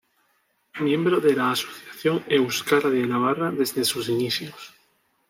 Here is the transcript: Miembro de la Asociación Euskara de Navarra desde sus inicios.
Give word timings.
Miembro 0.79 1.19
de 1.19 1.35
la 1.35 1.51
Asociación 1.51 2.23
Euskara 2.27 2.89
de 2.89 3.05
Navarra 3.05 3.51
desde 3.51 3.85
sus 3.85 4.09
inicios. 4.09 4.73